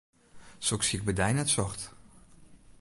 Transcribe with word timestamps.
Soks 0.67 0.89
hie 0.89 0.97
ik 0.99 1.05
by 1.07 1.13
dy 1.19 1.29
net 1.33 1.49
socht. 1.55 1.81